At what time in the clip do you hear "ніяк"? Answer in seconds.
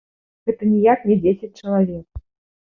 0.69-0.99